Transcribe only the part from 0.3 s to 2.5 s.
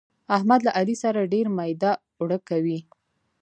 احمد له علي سره ډېر ميده اوړه